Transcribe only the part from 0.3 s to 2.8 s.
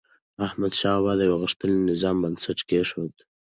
احمدشاه بابا د یو غښتلي نظام بنسټ